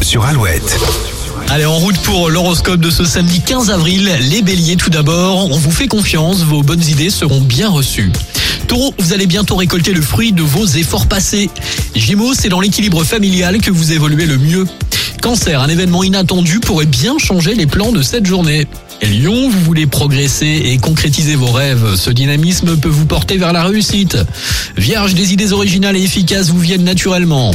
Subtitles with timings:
[0.00, 0.76] Sur Alouette.
[1.48, 4.10] Allez, en route pour l'horoscope de ce samedi 15 avril.
[4.30, 8.10] Les béliers, tout d'abord, on vous fait confiance, vos bonnes idées seront bien reçues.
[8.66, 11.50] Taureau, vous allez bientôt récolter le fruit de vos efforts passés.
[11.94, 14.66] Gémeaux, c'est dans l'équilibre familial que vous évoluez le mieux.
[15.22, 18.66] Cancer, un événement inattendu pourrait bien changer les plans de cette journée.
[19.02, 21.94] Lion, vous voulez progresser et concrétiser vos rêves.
[21.96, 24.16] Ce dynamisme peut vous porter vers la réussite.
[24.76, 27.52] Vierge, des idées originales et efficaces vous viennent naturellement.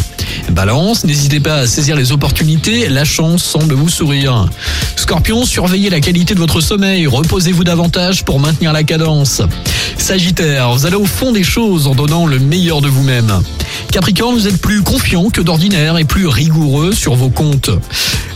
[0.49, 4.47] Balance, n'hésitez pas à saisir les opportunités, la chance semble vous sourire.
[4.95, 9.41] Scorpion, surveillez la qualité de votre sommeil, reposez-vous davantage pour maintenir la cadence.
[9.97, 13.41] Sagittaire, vous allez au fond des choses en donnant le meilleur de vous-même.
[13.91, 17.71] Capricorne, vous êtes plus confiant que d'ordinaire et plus rigoureux sur vos comptes.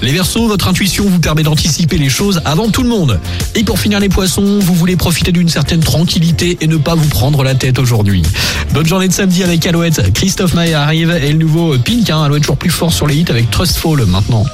[0.02, 3.20] Les Verseaux, votre intuition vous permet d'anticiper les choses avant tout le monde.
[3.56, 7.08] Et pour finir les Poissons, vous voulez profiter d'une certaine tranquillité et ne pas vous
[7.08, 8.24] prendre la tête aujourd'hui.
[8.74, 10.12] Bonne journée de samedi avec Alouette.
[10.14, 13.26] Christophe Maé arrive et le nouveau Pink, hein, Alouette toujours plus fort sur les hits
[13.30, 14.46] avec Trustful maintenant.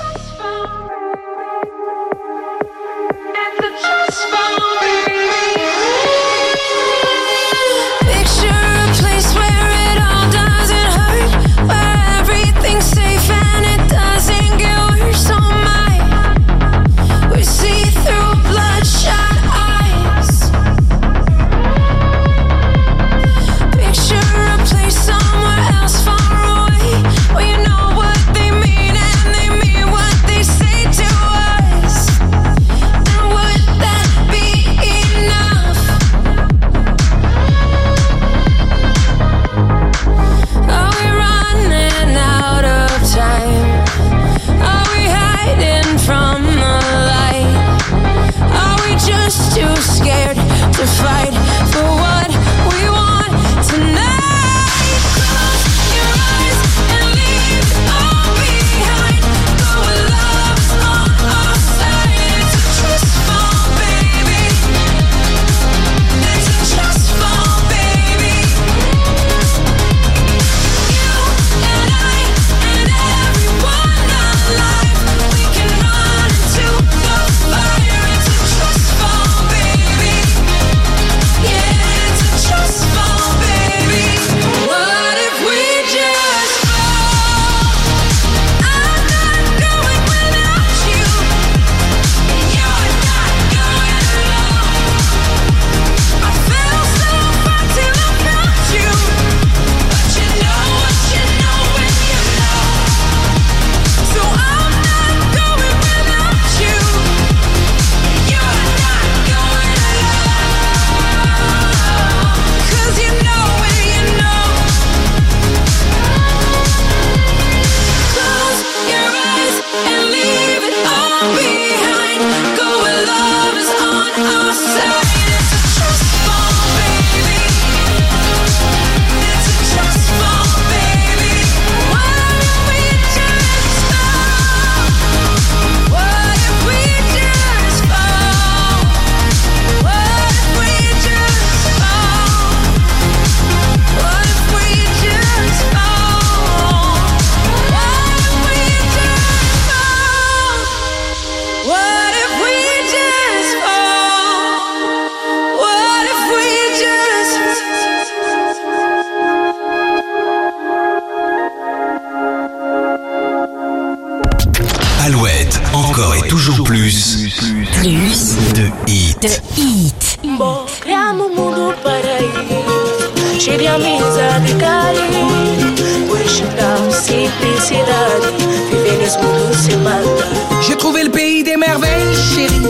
[169.27, 170.19] Hit.
[170.23, 176.11] Um mundo para ir, cheio de amizade e carinho.
[176.11, 178.27] Hoje dá simplicidade,
[178.69, 180.63] viver nesse mundo sem maldade.
[180.65, 182.61] J'ai trouvé le pays des merveilles, chérie.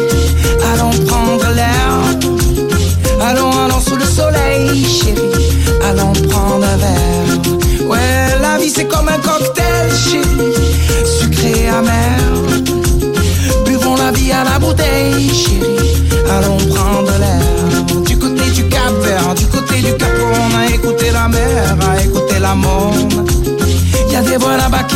[0.74, 1.89] Allons prendre l'air.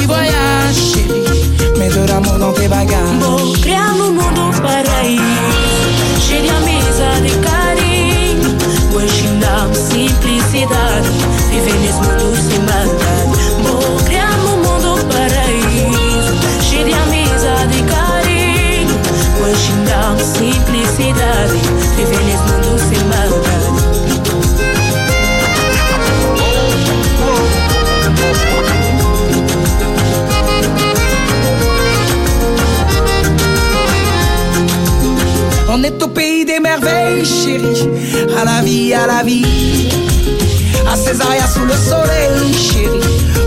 [0.05, 0.32] Voix là-bas
[41.03, 43.01] À Césaria sous le soleil, chérie,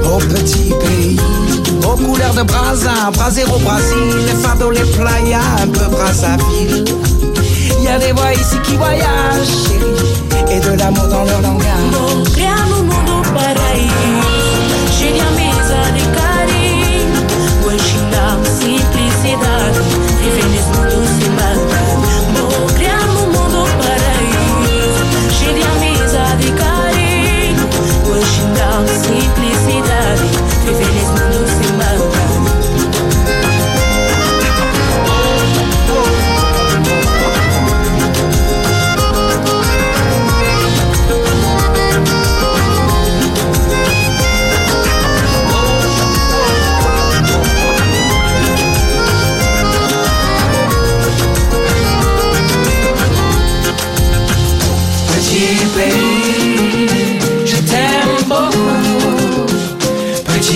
[0.04, 1.18] au petit pays.
[1.82, 6.84] Aux couleurs de Brazza, Brazzero au Brésil, les fardeaux, les playas, un peu Brazzaville.
[7.80, 12.05] Y a des voix ici qui voyagent, chérie, et de l'amour dans leur langage.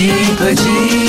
[0.01, 1.00] Petit, petit,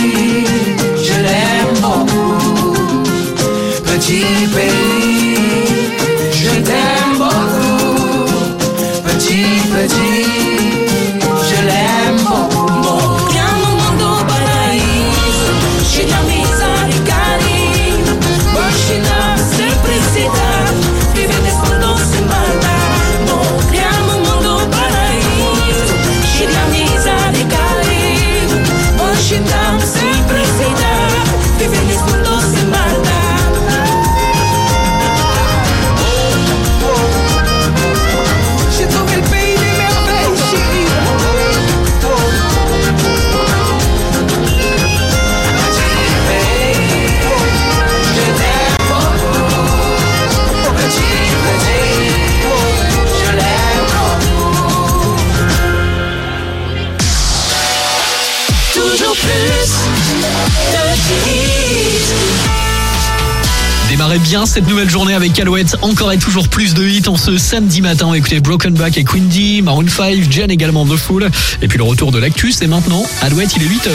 [64.12, 65.78] Démarrez bien cette nouvelle journée avec Alouette.
[65.80, 68.08] Encore et toujours plus de hits en ce samedi matin.
[68.08, 71.30] On écouter Broken Back et Quindy, Maroon 5, Jen également de Fool.
[71.62, 72.60] Et puis le retour de l'actus.
[72.60, 73.88] Et maintenant, Alouette, il est 8h.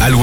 [0.00, 0.19] Alouette,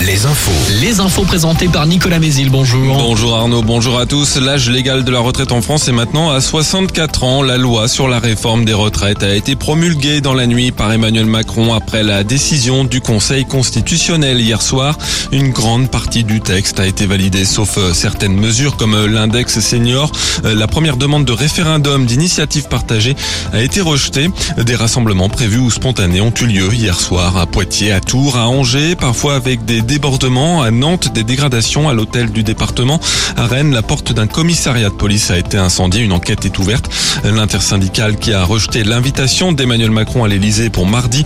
[0.00, 0.50] les infos.
[0.80, 2.48] Les infos présentées par Nicolas Mézil.
[2.48, 2.96] Bonjour.
[2.96, 4.36] Bonjour Arnaud, bonjour à tous.
[4.36, 7.42] L'âge légal de la retraite en France est maintenant à 64 ans.
[7.42, 11.26] La loi sur la réforme des retraites a été promulguée dans la nuit par Emmanuel
[11.26, 14.96] Macron après la décision du Conseil constitutionnel hier soir.
[15.30, 19.60] Une grande partie du texte a été validée sauf euh, certaines mesures comme euh, l'index
[19.60, 20.10] senior.
[20.46, 23.14] Euh, La première demande de référendum d'initiative partagée
[23.52, 24.30] a été rejetée.
[24.56, 28.48] Des rassemblements prévus ou spontanés ont eu lieu hier soir à Poitiers, à Tours, à
[28.48, 33.00] Angers, parfois avec des débordements, à Nantes, des dégradations à l'hôtel du département.
[33.36, 36.02] À Rennes, la porte d'un commissariat de police a été incendiée.
[36.02, 36.88] Une enquête est ouverte.
[37.24, 41.24] L'intersyndicale qui a rejeté l'invitation d'Emmanuel Macron à l'Elysée pour mardi